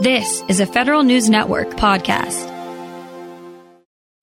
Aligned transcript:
This 0.00 0.44
is 0.46 0.60
a 0.60 0.66
Federal 0.66 1.02
News 1.02 1.28
Network 1.28 1.70
podcast. 1.70 2.46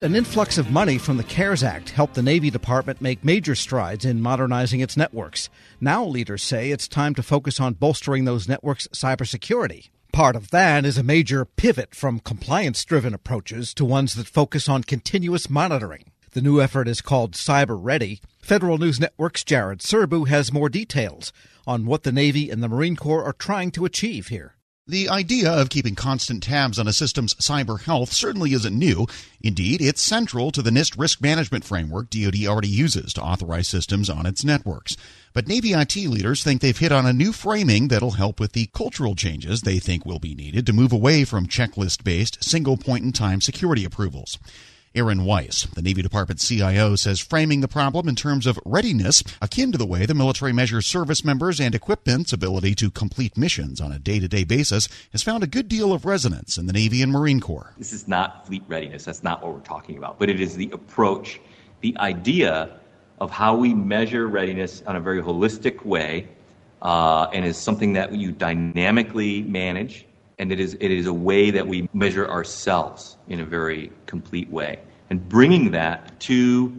An 0.00 0.16
influx 0.16 0.56
of 0.56 0.70
money 0.70 0.96
from 0.96 1.18
the 1.18 1.22
CARES 1.22 1.62
Act 1.62 1.90
helped 1.90 2.14
the 2.14 2.22
Navy 2.22 2.48
Department 2.48 3.02
make 3.02 3.22
major 3.22 3.54
strides 3.54 4.06
in 4.06 4.22
modernizing 4.22 4.80
its 4.80 4.96
networks. 4.96 5.50
Now, 5.78 6.02
leaders 6.02 6.42
say 6.42 6.70
it's 6.70 6.88
time 6.88 7.14
to 7.16 7.22
focus 7.22 7.60
on 7.60 7.74
bolstering 7.74 8.24
those 8.24 8.48
networks' 8.48 8.88
cybersecurity. 8.88 9.90
Part 10.14 10.34
of 10.34 10.50
that 10.50 10.86
is 10.86 10.96
a 10.96 11.02
major 11.02 11.44
pivot 11.44 11.94
from 11.94 12.20
compliance 12.20 12.82
driven 12.82 13.12
approaches 13.12 13.74
to 13.74 13.84
ones 13.84 14.14
that 14.14 14.28
focus 14.28 14.70
on 14.70 14.82
continuous 14.82 15.50
monitoring. 15.50 16.10
The 16.32 16.40
new 16.40 16.58
effort 16.58 16.88
is 16.88 17.02
called 17.02 17.32
Cyber 17.32 17.78
Ready. 17.78 18.22
Federal 18.40 18.78
News 18.78 18.98
Network's 18.98 19.44
Jared 19.44 19.80
Serbu 19.80 20.28
has 20.28 20.54
more 20.54 20.70
details 20.70 21.34
on 21.66 21.84
what 21.84 22.04
the 22.04 22.12
Navy 22.12 22.48
and 22.48 22.62
the 22.62 22.68
Marine 22.68 22.96
Corps 22.96 23.24
are 23.24 23.34
trying 23.34 23.70
to 23.72 23.84
achieve 23.84 24.28
here. 24.28 24.55
The 24.88 25.08
idea 25.08 25.50
of 25.50 25.68
keeping 25.68 25.96
constant 25.96 26.44
tabs 26.44 26.78
on 26.78 26.86
a 26.86 26.92
system's 26.92 27.34
cyber 27.34 27.80
health 27.80 28.12
certainly 28.12 28.52
isn't 28.52 28.78
new. 28.78 29.08
Indeed, 29.40 29.82
it's 29.82 30.00
central 30.00 30.52
to 30.52 30.62
the 30.62 30.70
NIST 30.70 30.96
risk 30.96 31.20
management 31.20 31.64
framework 31.64 32.08
DoD 32.08 32.46
already 32.46 32.68
uses 32.68 33.12
to 33.14 33.20
authorize 33.20 33.66
systems 33.66 34.08
on 34.08 34.26
its 34.26 34.44
networks. 34.44 34.96
But 35.32 35.48
Navy 35.48 35.72
IT 35.72 35.96
leaders 35.96 36.44
think 36.44 36.60
they've 36.60 36.78
hit 36.78 36.92
on 36.92 37.04
a 37.04 37.12
new 37.12 37.32
framing 37.32 37.88
that'll 37.88 38.12
help 38.12 38.38
with 38.38 38.52
the 38.52 38.66
cultural 38.66 39.16
changes 39.16 39.62
they 39.62 39.80
think 39.80 40.06
will 40.06 40.20
be 40.20 40.36
needed 40.36 40.66
to 40.66 40.72
move 40.72 40.92
away 40.92 41.24
from 41.24 41.48
checklist 41.48 42.04
based, 42.04 42.44
single 42.44 42.76
point 42.76 43.04
in 43.04 43.10
time 43.10 43.40
security 43.40 43.84
approvals. 43.84 44.38
Aaron 44.96 45.26
Weiss, 45.26 45.64
the 45.74 45.82
Navy 45.82 46.00
Department 46.00 46.40
CIO, 46.40 46.96
says 46.96 47.20
framing 47.20 47.60
the 47.60 47.68
problem 47.68 48.08
in 48.08 48.14
terms 48.14 48.46
of 48.46 48.58
readiness, 48.64 49.22
akin 49.42 49.70
to 49.70 49.76
the 49.76 49.84
way 49.84 50.06
the 50.06 50.14
military 50.14 50.54
measures 50.54 50.86
service 50.86 51.22
members 51.22 51.60
and 51.60 51.74
equipment's 51.74 52.32
ability 52.32 52.74
to 52.76 52.90
complete 52.90 53.36
missions 53.36 53.78
on 53.78 53.92
a 53.92 53.98
day 53.98 54.18
to 54.18 54.26
day 54.26 54.42
basis, 54.42 54.88
has 55.12 55.22
found 55.22 55.44
a 55.44 55.46
good 55.46 55.68
deal 55.68 55.92
of 55.92 56.06
resonance 56.06 56.56
in 56.56 56.64
the 56.64 56.72
Navy 56.72 57.02
and 57.02 57.12
Marine 57.12 57.40
Corps. 57.40 57.74
This 57.76 57.92
is 57.92 58.08
not 58.08 58.46
fleet 58.46 58.62
readiness. 58.68 59.04
That's 59.04 59.22
not 59.22 59.42
what 59.42 59.52
we're 59.52 59.60
talking 59.60 59.98
about. 59.98 60.18
But 60.18 60.30
it 60.30 60.40
is 60.40 60.56
the 60.56 60.70
approach, 60.72 61.40
the 61.82 61.94
idea 61.98 62.80
of 63.20 63.30
how 63.30 63.54
we 63.54 63.74
measure 63.74 64.26
readiness 64.26 64.82
on 64.86 64.96
a 64.96 65.00
very 65.00 65.22
holistic 65.22 65.84
way, 65.84 66.26
uh, 66.80 67.28
and 67.34 67.44
is 67.44 67.58
something 67.58 67.92
that 67.92 68.12
you 68.12 68.32
dynamically 68.32 69.42
manage 69.42 70.06
and 70.38 70.52
it 70.52 70.60
is 70.60 70.74
it 70.80 70.90
is 70.90 71.06
a 71.06 71.12
way 71.12 71.50
that 71.50 71.66
we 71.66 71.88
measure 71.92 72.28
ourselves 72.28 73.16
in 73.28 73.40
a 73.40 73.44
very 73.44 73.90
complete 74.06 74.50
way 74.50 74.78
and 75.10 75.28
bringing 75.28 75.70
that 75.70 76.18
to 76.20 76.74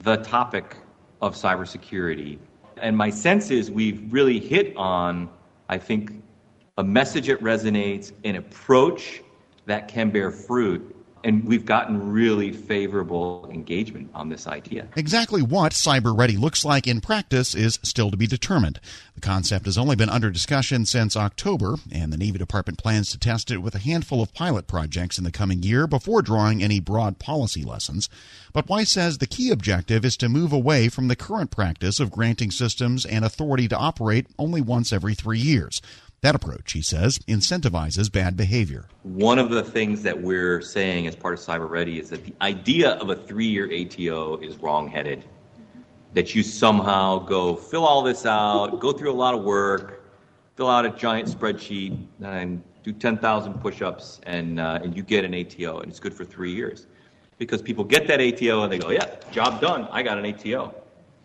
the 0.00 0.16
topic 0.18 0.76
of 1.20 1.34
cybersecurity. 1.34 2.38
And 2.76 2.96
my 2.96 3.10
sense 3.10 3.50
is 3.50 3.70
we've 3.70 4.12
really 4.12 4.38
hit 4.38 4.76
on 4.76 5.28
i 5.68 5.78
think 5.78 6.22
a 6.76 6.84
message 6.84 7.28
that 7.28 7.40
resonates 7.40 8.12
an 8.24 8.36
approach 8.36 9.22
that 9.66 9.88
can 9.88 10.10
bear 10.10 10.30
fruit 10.30 10.93
and 11.24 11.44
we've 11.44 11.64
gotten 11.64 12.12
really 12.12 12.52
favorable 12.52 13.48
engagement 13.50 14.10
on 14.14 14.28
this 14.28 14.46
idea. 14.46 14.86
Exactly 14.94 15.42
what 15.42 15.72
cyber 15.72 16.16
ready 16.16 16.36
looks 16.36 16.64
like 16.64 16.86
in 16.86 17.00
practice 17.00 17.54
is 17.54 17.80
still 17.82 18.10
to 18.10 18.16
be 18.16 18.26
determined. 18.26 18.78
The 19.14 19.22
concept 19.22 19.64
has 19.64 19.78
only 19.78 19.96
been 19.96 20.10
under 20.10 20.30
discussion 20.30 20.84
since 20.84 21.16
October, 21.16 21.76
and 21.90 22.12
the 22.12 22.18
Navy 22.18 22.38
Department 22.38 22.78
plans 22.78 23.10
to 23.10 23.18
test 23.18 23.50
it 23.50 23.58
with 23.58 23.74
a 23.74 23.78
handful 23.78 24.22
of 24.22 24.34
pilot 24.34 24.66
projects 24.66 25.16
in 25.16 25.24
the 25.24 25.32
coming 25.32 25.62
year 25.62 25.86
before 25.86 26.20
drawing 26.20 26.62
any 26.62 26.78
broad 26.78 27.18
policy 27.18 27.64
lessons. 27.64 28.08
But 28.52 28.68
Weiss 28.68 28.90
says 28.90 29.18
the 29.18 29.26
key 29.26 29.50
objective 29.50 30.04
is 30.04 30.16
to 30.18 30.28
move 30.28 30.52
away 30.52 30.88
from 30.88 31.08
the 31.08 31.16
current 31.16 31.50
practice 31.50 31.98
of 32.00 32.10
granting 32.10 32.50
systems 32.50 33.06
an 33.06 33.24
authority 33.24 33.66
to 33.68 33.76
operate 33.76 34.26
only 34.38 34.60
once 34.60 34.92
every 34.92 35.14
three 35.14 35.38
years. 35.38 35.80
That 36.24 36.34
approach, 36.34 36.72
he 36.72 36.80
says, 36.80 37.18
incentivizes 37.28 38.10
bad 38.10 38.34
behavior. 38.34 38.86
One 39.02 39.38
of 39.38 39.50
the 39.50 39.62
things 39.62 40.02
that 40.04 40.22
we're 40.22 40.62
saying 40.62 41.06
as 41.06 41.14
part 41.14 41.34
of 41.34 41.40
Cyber 41.40 41.68
Ready 41.68 42.00
is 42.00 42.08
that 42.08 42.24
the 42.24 42.32
idea 42.40 42.92
of 42.92 43.10
a 43.10 43.14
three 43.14 43.44
year 43.44 43.66
ATO 43.66 44.38
is 44.38 44.56
wrongheaded. 44.56 45.26
That 46.14 46.34
you 46.34 46.42
somehow 46.42 47.18
go 47.18 47.54
fill 47.54 47.84
all 47.84 48.02
this 48.02 48.24
out, 48.24 48.80
go 48.80 48.90
through 48.90 49.12
a 49.12 49.20
lot 49.20 49.34
of 49.34 49.44
work, 49.44 50.02
fill 50.56 50.70
out 50.70 50.86
a 50.86 50.90
giant 50.92 51.28
spreadsheet, 51.28 52.06
and 52.22 52.62
do 52.82 52.94
10,000 52.94 53.60
push 53.60 53.82
ups, 53.82 54.22
and, 54.22 54.58
uh, 54.58 54.80
and 54.82 54.96
you 54.96 55.02
get 55.02 55.26
an 55.26 55.34
ATO, 55.34 55.80
and 55.80 55.90
it's 55.90 56.00
good 56.00 56.14
for 56.14 56.24
three 56.24 56.54
years. 56.54 56.86
Because 57.36 57.60
people 57.60 57.84
get 57.84 58.06
that 58.06 58.22
ATO 58.22 58.62
and 58.62 58.72
they 58.72 58.78
go, 58.78 58.88
yeah, 58.88 59.14
job 59.30 59.60
done, 59.60 59.88
I 59.90 60.02
got 60.02 60.16
an 60.16 60.24
ATO. 60.24 60.74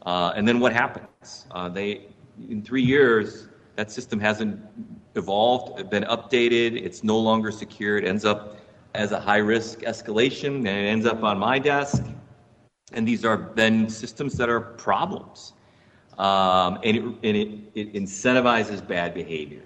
Uh, 0.05 0.33
and 0.35 0.45
then 0.45 0.59
what 0.59 0.73
happens? 0.73 1.45
Uh, 1.51 1.69
they, 1.69 2.07
in 2.49 2.61
three 2.61 2.83
years, 2.83 3.48
that 3.79 3.90
system 3.90 4.19
hasn't 4.19 4.59
evolved, 5.16 5.90
been 5.90 6.03
updated, 6.03 6.75
it's 6.85 7.01
no 7.01 7.17
longer 7.17 7.50
secure, 7.50 7.97
it 7.97 8.03
ends 8.03 8.25
up 8.25 8.57
as 8.94 9.13
a 9.13 9.19
high 9.22 9.38
risk 9.38 9.79
escalation, 9.84 10.57
and 10.57 10.67
it 10.67 10.90
ends 10.95 11.06
up 11.06 11.23
on 11.23 11.40
my 11.40 11.57
desk. 11.57 12.03
And 12.91 13.07
these 13.07 13.23
are 13.23 13.51
then 13.56 13.88
systems 13.88 14.34
that 14.35 14.50
are 14.50 14.59
problems. 14.59 15.53
Um, 16.18 16.79
and, 16.84 16.97
it, 16.97 17.03
and 17.03 17.38
it, 17.38 17.50
it, 17.73 17.94
incentivizes 17.94 18.85
bad 18.85 19.13
behavior. 19.13 19.63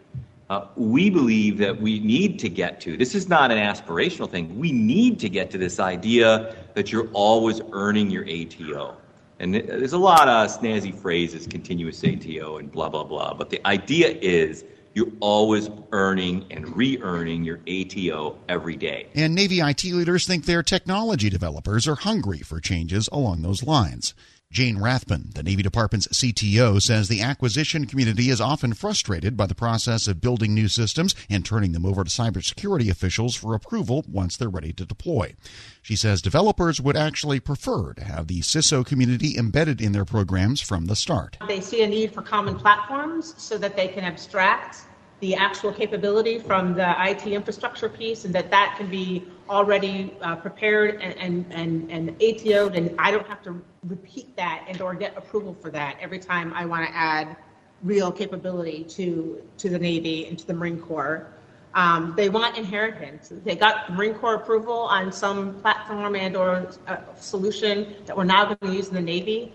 Uh, 0.52 0.68
we 0.75 1.09
believe 1.09 1.57
that 1.57 1.75
we 1.81 2.00
need 2.00 2.38
to 2.38 2.50
get 2.50 2.79
to 2.81 2.96
this 2.96 3.16
is 3.16 3.28
not 3.28 3.50
an 3.50 3.57
aspirational 3.57 4.29
thing. 4.29 4.59
We 4.59 4.72
need 4.72 5.19
to 5.22 5.29
get 5.29 5.50
to 5.52 5.57
this 5.57 5.79
idea 5.79 6.56
that 6.75 6.91
you're 6.91 7.09
always 7.13 7.62
earning 7.72 8.12
your 8.12 8.25
ATO. 8.25 8.96
And 9.43 9.55
there's 9.55 9.91
a 9.91 9.97
lot 9.97 10.29
of 10.29 10.49
snazzy 10.49 10.97
phrases, 10.97 11.47
continuous 11.47 12.01
ATO 12.01 12.59
and 12.59 12.71
blah, 12.71 12.87
blah, 12.87 13.03
blah. 13.03 13.33
But 13.33 13.49
the 13.49 13.65
idea 13.67 14.07
is 14.21 14.63
you're 14.93 15.11
always 15.19 15.69
earning 15.91 16.45
and 16.49 16.77
re 16.77 16.97
earning 17.01 17.43
your 17.43 17.59
ATO 17.67 18.37
every 18.47 18.77
day. 18.77 19.07
And 19.13 19.35
Navy 19.35 19.59
IT 19.59 19.83
leaders 19.83 20.25
think 20.25 20.45
their 20.45 20.63
technology 20.63 21.29
developers 21.29 21.89
are 21.89 21.95
hungry 21.95 22.39
for 22.39 22.61
changes 22.61 23.09
along 23.11 23.41
those 23.41 23.63
lines. 23.63 24.13
Jane 24.53 24.78
Rathbun, 24.78 25.31
the 25.34 25.41
Navy 25.41 25.64
Department's 25.64 26.08
CTO, 26.09 26.80
says 26.80 27.08
the 27.08 27.24
acquisition 27.24 27.88
community 27.88 28.30
is 28.30 28.40
often 28.40 28.75
frustrated 28.75 29.36
by 29.36 29.47
the 29.47 29.56
process 29.56 30.08
of 30.08 30.22
building 30.22 30.53
new 30.53 30.68
systems 30.68 31.16
and 31.28 31.44
turning 31.44 31.72
them 31.72 31.88
over 31.88 32.03
to 32.03 32.09
cybersecurity 32.12 32.88
officials 32.91 33.36
for 33.36 33.56
approval 33.56 34.06
once 34.08 34.38
they're 34.38 34.47
ready 34.47 34.72
to 34.72 34.86
deploy. 34.86 35.34
She 35.81 35.96
says 35.96 36.22
developers 36.22 36.80
would 36.80 36.96
actually 36.96 37.40
prefer 37.40 37.94
to 37.94 38.03
have 38.03 38.28
the 38.28 38.41
CISO 38.41 38.86
community 38.86 39.36
embedded 39.40 39.81
in 39.81 39.91
their 39.91 40.06
programs 40.06 40.62
from 40.62 40.85
the 40.85 40.96
start. 40.96 41.35
They 41.47 41.59
see 41.59 41.81
a 41.81 41.88
need 41.88 42.14
for 42.14 42.22
common 42.22 42.56
platforms 42.56 43.34
so 43.38 43.58
that 43.58 43.75
they 43.75 43.88
can 43.88 44.03
abstract 44.03 44.84
the 45.19 45.35
actual 45.35 45.72
capability 45.72 46.38
from 46.40 46.74
the 46.74 46.96
IT 47.09 47.25
infrastructure 47.28 47.88
piece 47.88 48.25
and 48.25 48.35
that 48.35 48.50
that 48.51 48.75
can 48.78 48.90
be 48.90 49.25
already 49.50 50.13
uh, 50.22 50.35
prepared 50.35 51.01
and, 51.01 51.18
and, 51.18 51.46
and, 51.51 51.91
and 51.91 52.19
ATO'd 52.19 52.75
and 52.75 52.94
I 53.00 53.12
don't 53.12 53.28
have 53.28 53.41
to 53.44 53.62
repeat 53.85 54.35
that 54.35 54.66
and 54.68 54.81
or 54.81 54.94
get 54.94 55.16
approval 55.18 55.56
for 55.62 55.69
that 55.72 55.97
every 56.02 56.19
time 56.19 56.53
I 56.53 56.66
want 56.66 56.88
to 56.88 56.96
add 56.96 57.38
real 57.84 58.12
capability 58.12 58.84
to, 58.85 59.41
to 59.57 59.69
the 59.69 59.79
Navy 59.79 60.28
and 60.28 60.38
to 60.40 60.47
the 60.47 60.53
Marine 60.53 60.79
Corps. 60.79 61.28
Um, 61.75 62.13
they 62.16 62.29
want 62.29 62.57
inheritance. 62.57 63.31
They 63.44 63.56
got 63.56 63.91
Marine 63.94 64.13
Corps 64.13 64.35
approval 64.35 64.78
on 64.78 65.12
some 65.12 65.56
platform 65.62 66.16
and 66.16 66.35
or 66.35 66.69
uh, 66.88 66.97
solution 67.19 67.96
that 68.06 68.16
we're 68.16 68.25
now 68.25 68.46
going 68.46 68.57
to 68.62 68.73
use 68.73 68.90
in 68.90 68.94
the 68.94 69.02
Navy 69.02 69.52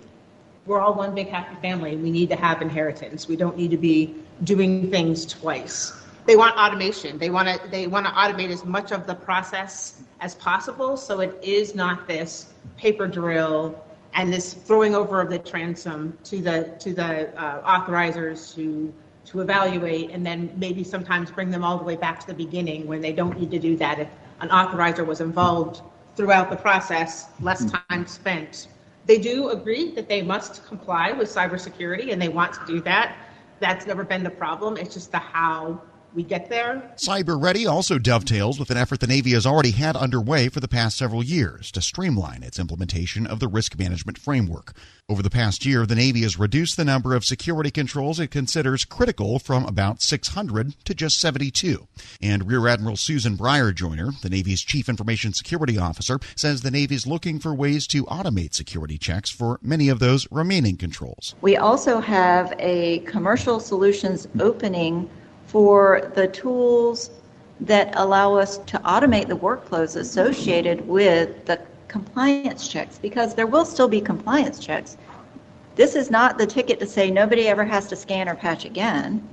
we're 0.68 0.80
all 0.80 0.94
one 0.94 1.14
big 1.14 1.28
happy 1.28 1.56
family. 1.62 1.96
We 1.96 2.10
need 2.10 2.28
to 2.28 2.36
have 2.36 2.60
inheritance. 2.60 3.26
We 3.26 3.36
don't 3.36 3.56
need 3.56 3.70
to 3.70 3.78
be 3.78 4.14
doing 4.44 4.90
things 4.90 5.24
twice. 5.24 5.92
They 6.26 6.36
want 6.36 6.56
automation. 6.58 7.18
They 7.18 7.30
want 7.30 7.48
to 7.48 7.68
they 7.70 7.86
want 7.86 8.04
to 8.06 8.12
automate 8.12 8.50
as 8.50 8.64
much 8.66 8.92
of 8.92 9.06
the 9.06 9.14
process 9.14 10.02
as 10.20 10.34
possible 10.34 10.96
so 10.96 11.20
it 11.20 11.38
is 11.42 11.74
not 11.74 12.06
this 12.06 12.52
paper 12.76 13.06
drill 13.06 13.82
and 14.14 14.32
this 14.32 14.52
throwing 14.52 14.94
over 14.94 15.20
of 15.22 15.30
the 15.30 15.38
transom 15.38 16.16
to 16.24 16.40
the 16.42 16.74
to 16.80 16.92
the 16.92 17.34
uh, 17.40 17.62
authorizers 17.62 18.54
to 18.54 18.92
to 19.24 19.40
evaluate 19.40 20.10
and 20.10 20.24
then 20.24 20.52
maybe 20.56 20.82
sometimes 20.84 21.30
bring 21.30 21.50
them 21.50 21.64
all 21.64 21.78
the 21.78 21.84
way 21.84 21.96
back 21.96 22.18
to 22.20 22.26
the 22.26 22.34
beginning 22.34 22.86
when 22.86 23.00
they 23.00 23.12
don't 23.12 23.38
need 23.38 23.50
to 23.50 23.58
do 23.58 23.76
that 23.76 23.98
if 23.98 24.08
an 24.40 24.48
authorizer 24.48 25.06
was 25.06 25.20
involved 25.20 25.82
throughout 26.16 26.50
the 26.50 26.56
process 26.56 27.26
less 27.40 27.62
hmm. 27.62 27.76
time 27.88 28.06
spent 28.06 28.68
they 29.08 29.18
do 29.18 29.48
agree 29.48 29.94
that 29.94 30.08
they 30.08 30.22
must 30.22 30.64
comply 30.66 31.12
with 31.12 31.28
cybersecurity 31.28 32.12
and 32.12 32.22
they 32.22 32.28
want 32.28 32.52
to 32.52 32.60
do 32.66 32.80
that. 32.82 33.16
That's 33.58 33.86
never 33.86 34.04
been 34.04 34.22
the 34.22 34.30
problem. 34.30 34.76
It's 34.76 34.94
just 34.94 35.10
the 35.10 35.18
how 35.18 35.80
we 36.14 36.22
get 36.22 36.48
there. 36.48 36.92
Cyber 36.96 37.40
Ready 37.40 37.66
also 37.66 37.98
dovetails 37.98 38.58
with 38.58 38.70
an 38.70 38.76
effort 38.76 39.00
the 39.00 39.06
Navy 39.06 39.32
has 39.32 39.46
already 39.46 39.72
had 39.72 39.96
underway 39.96 40.48
for 40.48 40.60
the 40.60 40.68
past 40.68 40.96
several 40.96 41.22
years 41.22 41.70
to 41.72 41.82
streamline 41.82 42.42
its 42.42 42.58
implementation 42.58 43.26
of 43.26 43.40
the 43.40 43.48
risk 43.48 43.78
management 43.78 44.18
framework. 44.18 44.74
Over 45.10 45.22
the 45.22 45.30
past 45.30 45.64
year, 45.64 45.86
the 45.86 45.94
Navy 45.94 46.20
has 46.22 46.38
reduced 46.38 46.76
the 46.76 46.84
number 46.84 47.14
of 47.14 47.24
security 47.24 47.70
controls 47.70 48.20
it 48.20 48.30
considers 48.30 48.84
critical 48.84 49.38
from 49.38 49.64
about 49.64 50.02
600 50.02 50.74
to 50.84 50.94
just 50.94 51.18
72. 51.18 51.88
And 52.20 52.46
Rear 52.46 52.68
Admiral 52.68 52.96
Susan 52.96 53.36
Bryer 53.36 53.72
Joyner, 53.72 54.10
the 54.22 54.28
Navy's 54.28 54.62
Chief 54.62 54.88
Information 54.88 55.32
Security 55.32 55.78
Officer, 55.78 56.18
says 56.36 56.60
the 56.60 56.70
Navy 56.70 56.94
is 56.94 57.06
looking 57.06 57.38
for 57.38 57.54
ways 57.54 57.86
to 57.86 58.04
automate 58.04 58.52
security 58.52 58.98
checks 58.98 59.30
for 59.30 59.58
many 59.62 59.88
of 59.88 59.98
those 59.98 60.30
remaining 60.30 60.76
controls. 60.76 61.34
We 61.40 61.56
also 61.56 62.00
have 62.00 62.54
a 62.58 62.98
commercial 63.00 63.60
solutions 63.60 64.28
opening 64.40 65.08
for 65.48 66.12
the 66.14 66.28
tools 66.28 67.10
that 67.60 67.92
allow 67.96 68.34
us 68.34 68.58
to 68.58 68.78
automate 68.80 69.26
the 69.26 69.36
workflows 69.36 69.96
associated 69.96 70.86
with 70.86 71.44
the 71.46 71.58
compliance 71.88 72.68
checks 72.68 72.98
because 72.98 73.34
there 73.34 73.46
will 73.46 73.64
still 73.64 73.88
be 73.88 74.00
compliance 74.00 74.58
checks. 74.58 74.96
This 75.74 75.96
is 75.96 76.10
not 76.10 76.38
the 76.38 76.46
ticket 76.46 76.78
to 76.80 76.86
say 76.86 77.10
nobody 77.10 77.48
ever 77.48 77.64
has 77.64 77.88
to 77.88 77.96
scan 77.96 78.28
or 78.28 78.34
patch 78.34 78.64
again. 78.64 79.26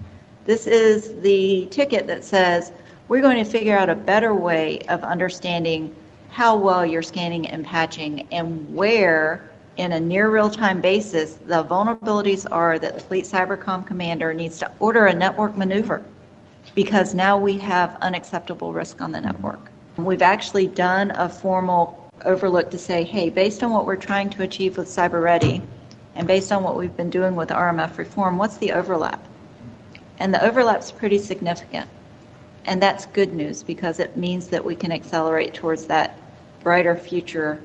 This 0.45 0.67
is 0.67 1.19
the 1.21 1.67
ticket 1.69 2.07
that 2.07 2.23
says 2.23 2.71
we're 3.07 3.21
going 3.21 3.43
to 3.43 3.49
figure 3.49 3.77
out 3.77 3.89
a 3.89 3.95
better 3.95 4.33
way 4.33 4.79
of 4.89 5.03
understanding 5.03 5.93
how 6.29 6.55
well 6.55 6.85
you're 6.85 7.01
scanning 7.01 7.47
and 7.47 7.65
patching 7.65 8.27
and 8.31 8.73
where 8.73 9.49
in 9.77 9.91
a 9.91 9.99
near 9.99 10.29
real-time 10.29 10.79
basis 10.81 11.33
the 11.45 11.63
vulnerabilities 11.63 12.45
are 12.51 12.79
that 12.79 12.95
the 12.95 12.99
fleet 12.99 13.25
cybercom 13.25 13.85
commander 13.85 14.33
needs 14.33 14.57
to 14.59 14.71
order 14.79 15.07
a 15.07 15.13
network 15.13 15.57
maneuver 15.57 16.03
because 16.73 17.13
now 17.13 17.37
we 17.37 17.57
have 17.57 17.97
unacceptable 18.01 18.73
risk 18.73 19.01
on 19.01 19.11
the 19.11 19.21
network. 19.21 19.71
We've 19.97 20.21
actually 20.21 20.67
done 20.67 21.11
a 21.11 21.29
formal 21.29 22.09
overlook 22.23 22.69
to 22.71 22.77
say, 22.77 23.03
hey, 23.03 23.29
based 23.29 23.63
on 23.63 23.71
what 23.71 23.85
we're 23.85 23.95
trying 23.95 24.29
to 24.31 24.43
achieve 24.43 24.77
with 24.77 24.87
Cyber 24.87 25.21
Ready 25.21 25.61
and 26.15 26.27
based 26.27 26.51
on 26.51 26.63
what 26.63 26.75
we've 26.75 26.95
been 26.95 27.09
doing 27.09 27.35
with 27.35 27.49
RMF 27.49 27.97
reform, 27.97 28.37
what's 28.37 28.57
the 28.57 28.71
overlap? 28.71 29.25
And 30.19 30.33
the 30.33 30.43
overlap's 30.43 30.91
pretty 30.91 31.17
significant. 31.17 31.89
And 32.65 32.81
that's 32.81 33.05
good 33.07 33.33
news 33.33 33.63
because 33.63 33.99
it 33.99 34.17
means 34.17 34.47
that 34.47 34.63
we 34.63 34.75
can 34.75 34.91
accelerate 34.91 35.53
towards 35.53 35.85
that 35.85 36.17
brighter 36.61 36.95
future 36.95 37.61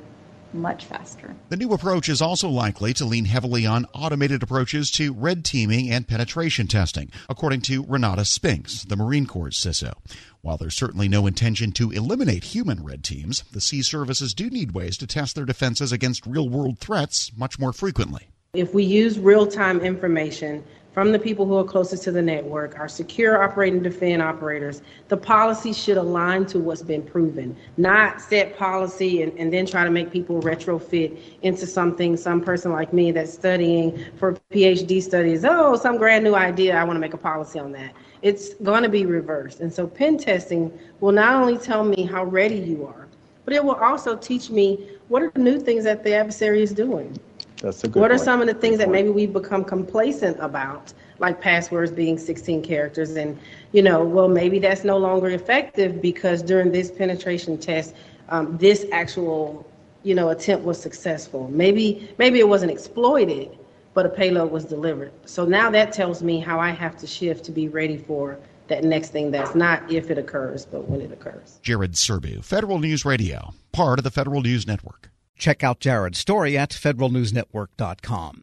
much 0.54 0.84
faster. 0.84 1.34
The 1.48 1.56
new 1.56 1.72
approach 1.72 2.08
is 2.08 2.22
also 2.22 2.48
likely 2.48 2.92
to 2.94 3.04
lean 3.04 3.24
heavily 3.24 3.66
on 3.66 3.86
automated 3.94 4.42
approaches 4.42 4.90
to 4.92 5.12
red 5.12 5.44
teaming 5.44 5.90
and 5.90 6.06
penetration 6.06 6.66
testing, 6.66 7.10
according 7.28 7.62
to 7.62 7.84
Renata 7.86 8.24
Spinks, 8.24 8.84
the 8.84 8.96
Marine 8.96 9.26
Corps 9.26 9.50
CISO. 9.50 9.94
While 10.42 10.56
there's 10.56 10.76
certainly 10.76 11.08
no 11.08 11.26
intention 11.26 11.72
to 11.72 11.90
eliminate 11.90 12.44
human 12.44 12.82
red 12.82 13.04
teams, 13.04 13.44
the 13.52 13.60
sea 13.60 13.82
services 13.82 14.32
do 14.32 14.48
need 14.48 14.72
ways 14.72 14.96
to 14.98 15.06
test 15.06 15.34
their 15.34 15.44
defenses 15.44 15.92
against 15.92 16.26
real 16.26 16.48
world 16.48 16.78
threats 16.78 17.30
much 17.36 17.58
more 17.58 17.72
frequently. 17.72 18.28
If 18.54 18.74
we 18.74 18.82
use 18.82 19.18
real 19.18 19.46
time 19.46 19.80
information 19.80 20.64
from 21.00 21.12
the 21.12 21.18
people 21.18 21.46
who 21.46 21.56
are 21.56 21.64
closest 21.64 22.02
to 22.02 22.12
the 22.12 22.20
network, 22.20 22.78
our 22.78 22.86
secure 22.86 23.42
operate 23.42 23.72
and 23.72 23.82
defend 23.82 24.20
operators, 24.20 24.82
the 25.08 25.16
policy 25.16 25.72
should 25.72 25.96
align 25.96 26.44
to 26.44 26.58
what's 26.58 26.82
been 26.82 27.02
proven, 27.02 27.56
not 27.78 28.20
set 28.20 28.54
policy 28.58 29.22
and, 29.22 29.32
and 29.38 29.50
then 29.50 29.64
try 29.64 29.82
to 29.82 29.90
make 29.90 30.10
people 30.10 30.42
retrofit 30.42 31.18
into 31.40 31.66
something, 31.66 32.18
some 32.18 32.42
person 32.42 32.70
like 32.70 32.92
me 32.92 33.12
that's 33.12 33.32
studying 33.32 33.98
for 34.18 34.34
PhD 34.52 35.02
studies, 35.02 35.42
oh, 35.42 35.74
some 35.74 35.96
grand 35.96 36.22
new 36.22 36.34
idea, 36.34 36.76
I 36.76 36.84
want 36.84 36.96
to 36.96 37.00
make 37.00 37.14
a 37.14 37.16
policy 37.16 37.58
on 37.58 37.72
that. 37.72 37.94
It's 38.20 38.52
going 38.56 38.82
to 38.82 38.90
be 38.90 39.06
reversed. 39.06 39.60
And 39.60 39.72
so 39.72 39.86
pen 39.86 40.18
testing 40.18 40.70
will 41.00 41.12
not 41.12 41.34
only 41.34 41.56
tell 41.56 41.82
me 41.82 42.02
how 42.02 42.24
ready 42.24 42.56
you 42.58 42.84
are, 42.84 43.08
but 43.46 43.54
it 43.54 43.64
will 43.64 43.76
also 43.76 44.18
teach 44.18 44.50
me 44.50 44.90
what 45.08 45.22
are 45.22 45.30
the 45.30 45.40
new 45.40 45.58
things 45.58 45.82
that 45.84 46.04
the 46.04 46.12
adversary 46.12 46.62
is 46.62 46.74
doing. 46.74 47.18
That's 47.60 47.84
a 47.84 47.88
good 47.88 48.00
What 48.00 48.10
are 48.10 48.14
point. 48.14 48.24
some 48.24 48.40
of 48.40 48.46
the 48.46 48.54
things 48.54 48.74
Good 48.74 48.80
that 48.80 48.84
point. 48.86 48.92
maybe 48.92 49.08
we've 49.10 49.32
become 49.32 49.64
complacent 49.64 50.36
about, 50.40 50.92
like 51.18 51.40
passwords 51.40 51.90
being 51.92 52.18
16 52.18 52.62
characters? 52.62 53.16
And, 53.16 53.38
you 53.72 53.82
know, 53.82 54.04
well, 54.04 54.28
maybe 54.28 54.58
that's 54.58 54.84
no 54.84 54.96
longer 54.96 55.28
effective 55.28 56.00
because 56.00 56.42
during 56.42 56.72
this 56.72 56.90
penetration 56.90 57.58
test, 57.58 57.94
um, 58.30 58.56
this 58.58 58.86
actual, 58.92 59.66
you 60.02 60.14
know, 60.14 60.30
attempt 60.30 60.64
was 60.64 60.80
successful. 60.80 61.48
Maybe, 61.52 62.10
maybe 62.18 62.38
it 62.40 62.48
wasn't 62.48 62.70
exploited, 62.70 63.50
but 63.92 64.06
a 64.06 64.08
payload 64.08 64.50
was 64.50 64.64
delivered. 64.64 65.12
So 65.26 65.44
now 65.44 65.70
that 65.70 65.92
tells 65.92 66.22
me 66.22 66.40
how 66.40 66.58
I 66.60 66.70
have 66.70 66.96
to 66.98 67.06
shift 67.06 67.44
to 67.46 67.52
be 67.52 67.68
ready 67.68 67.98
for 67.98 68.38
that 68.68 68.84
next 68.84 69.08
thing 69.10 69.32
that's 69.32 69.54
not 69.56 69.90
if 69.90 70.10
it 70.10 70.16
occurs, 70.16 70.64
but 70.64 70.88
when 70.88 71.00
it 71.00 71.10
occurs. 71.10 71.58
Jared 71.62 71.94
Serbu, 71.94 72.44
Federal 72.44 72.78
News 72.78 73.04
Radio, 73.04 73.52
part 73.72 73.98
of 73.98 74.04
the 74.04 74.10
Federal 74.12 74.42
News 74.42 74.64
Network. 74.66 75.10
Check 75.40 75.64
out 75.64 75.80
Jared's 75.80 76.18
story 76.18 76.56
at 76.56 76.70
federalnewsnetwork.com. 76.70 78.42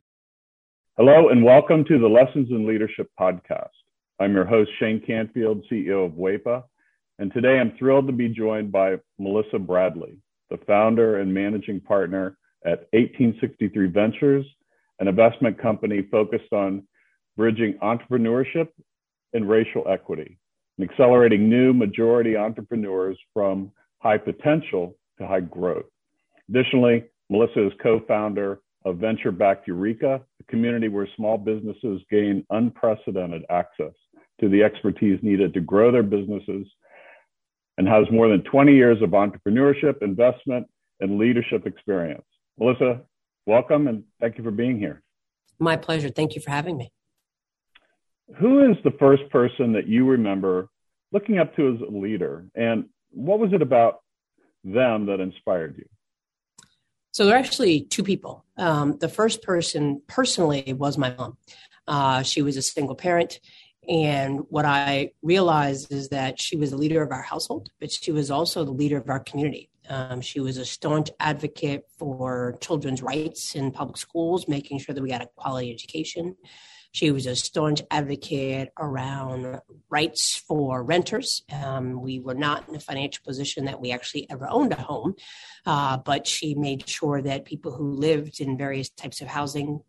Hello 0.97 1.29
and 1.29 1.43
welcome 1.43 1.85
to 1.85 1.99
the 1.99 2.07
Lessons 2.07 2.49
in 2.49 2.67
Leadership 2.67 3.11
podcast. 3.19 3.69
I'm 4.19 4.33
your 4.33 4.45
host, 4.45 4.71
Shane 4.79 4.99
Canfield, 5.05 5.63
CEO 5.71 6.07
of 6.07 6.13
WEPA, 6.13 6.63
and 7.19 7.31
today 7.31 7.59
I'm 7.59 7.77
thrilled 7.77 8.07
to 8.07 8.13
be 8.13 8.29
joined 8.29 8.71
by 8.71 8.95
Melissa 9.19 9.59
Bradley, 9.59 10.17
the 10.49 10.57
founder 10.65 11.19
and 11.19 11.31
managing 11.31 11.81
partner 11.81 12.35
at 12.65 12.87
1863 12.93 13.89
Ventures, 13.89 14.45
an 14.99 15.07
investment 15.07 15.61
company 15.61 16.01
focused 16.09 16.51
on 16.51 16.87
bridging 17.37 17.75
entrepreneurship 17.83 18.69
and 19.33 19.47
racial 19.47 19.83
equity 19.87 20.39
and 20.79 20.89
accelerating 20.89 21.47
new 21.47 21.73
majority 21.73 22.35
entrepreneurs 22.35 23.19
from 23.35 23.71
high 23.99 24.17
potential 24.17 24.97
to 25.19 25.27
high 25.27 25.41
growth. 25.41 25.85
Additionally, 26.49 27.03
Melissa 27.29 27.67
is 27.67 27.73
co-founder 27.81 28.61
of 28.85 28.97
Venture 28.97 29.31
Backed 29.31 29.67
Ureeka, 29.67 30.21
a 30.21 30.43
community 30.49 30.87
where 30.87 31.07
small 31.15 31.37
businesses 31.37 32.01
gain 32.09 32.45
unprecedented 32.49 33.43
access 33.49 33.93
to 34.39 34.49
the 34.49 34.63
expertise 34.63 35.19
needed 35.21 35.53
to 35.53 35.59
grow 35.59 35.91
their 35.91 36.03
businesses 36.03 36.67
and 37.77 37.87
has 37.87 38.05
more 38.11 38.29
than 38.29 38.43
20 38.43 38.73
years 38.73 39.01
of 39.01 39.09
entrepreneurship, 39.09 40.01
investment, 40.01 40.67
and 40.99 41.17
leadership 41.17 41.67
experience. 41.67 42.23
Melissa, 42.59 43.01
welcome 43.45 43.87
and 43.87 44.03
thank 44.19 44.37
you 44.37 44.43
for 44.43 44.51
being 44.51 44.79
here. 44.79 45.03
My 45.59 45.75
pleasure. 45.75 46.09
Thank 46.09 46.35
you 46.35 46.41
for 46.41 46.51
having 46.51 46.77
me. 46.77 46.91
Who 48.39 48.69
is 48.69 48.77
the 48.83 48.91
first 48.99 49.23
person 49.29 49.73
that 49.73 49.87
you 49.87 50.05
remember 50.05 50.69
looking 51.11 51.39
up 51.39 51.55
to 51.55 51.73
as 51.73 51.81
a 51.81 51.91
leader, 51.91 52.45
and 52.55 52.85
what 53.11 53.39
was 53.39 53.53
it 53.53 53.61
about 53.61 54.01
them 54.63 55.05
that 55.05 55.19
inspired 55.19 55.77
you? 55.77 55.85
So 57.11 57.25
there 57.25 57.35
are 57.35 57.39
actually 57.39 57.81
two 57.81 58.03
people. 58.03 58.45
Um, 58.57 58.97
the 58.99 59.09
first 59.09 59.41
person 59.41 60.01
personally 60.07 60.73
was 60.73 60.97
my 60.97 61.13
mom. 61.15 61.37
Uh, 61.87 62.21
she 62.23 62.41
was 62.41 62.57
a 62.57 62.61
single 62.61 62.95
parent. 62.95 63.39
And 63.87 64.41
what 64.49 64.65
I 64.65 65.11
realized 65.21 65.91
is 65.91 66.09
that 66.09 66.41
she 66.41 66.57
was 66.57 66.71
the 66.71 66.77
leader 66.77 67.01
of 67.01 67.11
our 67.11 67.21
household, 67.21 67.69
but 67.79 67.91
she 67.91 68.11
was 68.11 68.29
also 68.29 68.65
the 68.65 68.71
leader 68.71 68.97
of 68.97 69.09
our 69.09 69.19
community. 69.19 69.69
Um, 69.89 70.19
she 70.19 70.41
was 70.41 70.57
a 70.57 70.65
staunch 70.65 71.09
advocate 71.19 71.85
for 71.97 72.57
children's 72.59 73.01
rights 73.01 73.55
in 73.55 73.71
public 73.71 73.97
schools, 73.97 74.47
making 74.49 74.79
sure 74.79 74.93
that 74.93 75.01
we 75.01 75.09
got 75.09 75.21
a 75.21 75.29
quality 75.37 75.71
education. 75.71 76.35
She 76.97 77.11
was 77.11 77.27
a 77.27 77.35
staunch 77.35 77.83
advocate 77.91 78.69
around 78.79 79.61
rights 79.87 80.35
for 80.35 80.83
renters. 80.83 81.43
Um, 81.53 82.01
we 82.01 82.19
were 82.19 82.33
not 82.33 82.67
in 82.67 82.75
a 82.75 82.79
financial 82.79 83.23
position 83.23 83.65
that 83.65 83.79
we 83.79 83.91
actually 83.91 84.27
ever 84.31 84.47
owned 84.49 84.73
a 84.73 84.81
home, 84.81 85.13
uh, 85.67 85.97
but 85.97 86.25
she 86.25 86.55
made 86.55 86.89
sure 86.89 87.21
that 87.21 87.45
people 87.45 87.71
who 87.71 87.91
lived 87.91 88.41
in 88.41 88.57
various 88.57 88.89
types 88.89 89.21
of 89.21 89.27
housing 89.27 89.81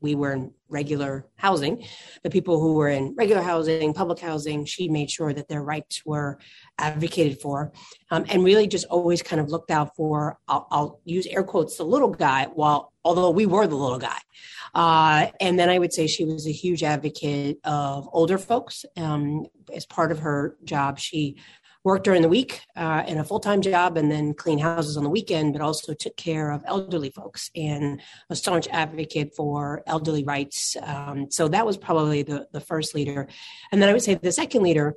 we 0.00 0.14
were 0.14 0.32
in 0.32 0.52
regular 0.68 1.26
housing. 1.36 1.84
The 2.22 2.30
people 2.30 2.60
who 2.60 2.74
were 2.74 2.88
in 2.88 3.14
regular 3.16 3.42
housing, 3.42 3.94
public 3.94 4.18
housing, 4.18 4.64
she 4.64 4.88
made 4.88 5.10
sure 5.10 5.32
that 5.32 5.48
their 5.48 5.62
rights 5.62 6.04
were 6.04 6.38
advocated 6.78 7.40
for, 7.40 7.72
um, 8.10 8.24
and 8.28 8.44
really 8.44 8.66
just 8.66 8.86
always 8.86 9.22
kind 9.22 9.40
of 9.40 9.48
looked 9.48 9.70
out 9.70 9.96
for. 9.96 10.38
I'll, 10.48 10.66
I'll, 10.70 11.00
use 11.04 11.26
air 11.26 11.44
quotes 11.44 11.76
the 11.76 11.84
little 11.84 12.10
guy, 12.10 12.46
while 12.54 12.92
although 13.06 13.30
we 13.30 13.46
were 13.46 13.66
the 13.66 13.76
little 13.76 13.98
guy. 13.98 14.18
Uh, 14.74 15.28
and 15.40 15.58
then 15.58 15.70
I 15.70 15.78
would 15.78 15.92
say 15.92 16.06
she 16.06 16.24
was 16.24 16.46
a 16.46 16.52
huge 16.52 16.82
advocate 16.82 17.58
of 17.64 18.08
older 18.12 18.36
folks. 18.36 18.84
Um, 18.96 19.46
as 19.72 19.86
part 19.86 20.12
of 20.12 20.18
her 20.18 20.56
job, 20.64 20.98
she 20.98 21.36
worked 21.84 22.04
during 22.04 22.20
the 22.20 22.28
week 22.28 22.62
uh, 22.74 23.04
in 23.06 23.16
a 23.16 23.24
full-time 23.24 23.62
job 23.62 23.96
and 23.96 24.10
then 24.10 24.34
clean 24.34 24.58
houses 24.58 24.96
on 24.96 25.04
the 25.04 25.08
weekend 25.08 25.52
but 25.52 25.62
also 25.62 25.94
took 25.94 26.16
care 26.16 26.50
of 26.50 26.64
elderly 26.66 27.10
folks 27.10 27.48
and 27.54 28.02
a 28.28 28.34
staunch 28.34 28.66
advocate 28.72 29.32
for 29.36 29.84
elderly 29.86 30.24
rights 30.24 30.76
um, 30.82 31.30
so 31.30 31.46
that 31.46 31.64
was 31.64 31.76
probably 31.76 32.24
the, 32.24 32.44
the 32.52 32.60
first 32.60 32.92
leader 32.92 33.28
and 33.70 33.80
then 33.80 33.88
i 33.88 33.92
would 33.92 34.02
say 34.02 34.14
the 34.14 34.32
second 34.32 34.64
leader 34.64 34.96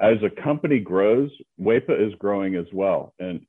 as 0.00 0.16
a 0.22 0.42
company 0.42 0.78
grows, 0.78 1.30
WEPA 1.60 2.06
is 2.06 2.14
growing 2.18 2.56
as 2.56 2.66
well. 2.72 3.14
And 3.18 3.44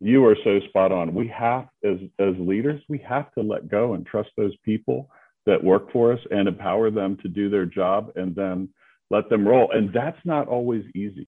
you 0.00 0.24
are 0.26 0.36
so 0.44 0.60
spot 0.68 0.92
on. 0.92 1.14
We 1.14 1.28
have, 1.28 1.68
as, 1.84 1.98
as 2.18 2.34
leaders, 2.38 2.80
we 2.88 2.98
have 2.98 3.32
to 3.34 3.42
let 3.42 3.68
go 3.70 3.94
and 3.94 4.06
trust 4.06 4.30
those 4.36 4.54
people 4.64 5.08
that 5.46 5.62
work 5.62 5.92
for 5.92 6.12
us 6.12 6.20
and 6.30 6.48
empower 6.48 6.90
them 6.90 7.16
to 7.22 7.28
do 7.28 7.50
their 7.50 7.66
job 7.66 8.12
and 8.16 8.34
then 8.34 8.68
let 9.10 9.28
them 9.28 9.46
roll. 9.46 9.70
And 9.72 9.92
that's 9.92 10.18
not 10.24 10.48
always 10.48 10.84
easy. 10.94 11.28